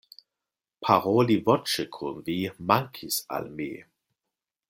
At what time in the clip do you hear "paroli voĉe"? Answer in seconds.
0.85-1.85